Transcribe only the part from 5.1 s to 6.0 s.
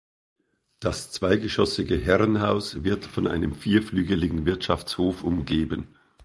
umgeben.